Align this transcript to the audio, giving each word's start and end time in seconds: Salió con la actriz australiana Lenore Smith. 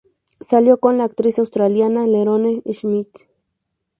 Salió 0.39 0.79
con 0.79 0.97
la 0.97 1.03
actriz 1.03 1.37
australiana 1.37 2.07
Lenore 2.07 2.63
Smith. 2.73 3.19